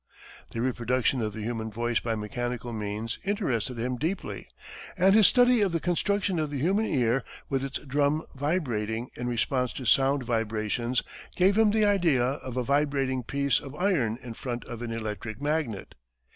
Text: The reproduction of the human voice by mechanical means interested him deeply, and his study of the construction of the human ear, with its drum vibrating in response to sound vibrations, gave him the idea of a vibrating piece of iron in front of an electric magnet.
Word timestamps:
The 0.49 0.61
reproduction 0.63 1.21
of 1.21 1.31
the 1.33 1.43
human 1.43 1.69
voice 1.69 1.99
by 1.99 2.15
mechanical 2.15 2.73
means 2.73 3.19
interested 3.23 3.77
him 3.77 3.97
deeply, 3.97 4.47
and 4.97 5.13
his 5.13 5.27
study 5.27 5.61
of 5.61 5.73
the 5.73 5.79
construction 5.79 6.39
of 6.39 6.49
the 6.49 6.57
human 6.57 6.87
ear, 6.87 7.23
with 7.49 7.63
its 7.63 7.77
drum 7.77 8.23
vibrating 8.35 9.11
in 9.15 9.27
response 9.27 9.73
to 9.73 9.85
sound 9.85 10.23
vibrations, 10.23 11.03
gave 11.35 11.55
him 11.55 11.69
the 11.69 11.85
idea 11.85 12.23
of 12.25 12.57
a 12.57 12.63
vibrating 12.63 13.21
piece 13.21 13.59
of 13.59 13.75
iron 13.75 14.17
in 14.23 14.33
front 14.33 14.65
of 14.65 14.81
an 14.81 14.91
electric 14.91 15.39
magnet. 15.39 15.93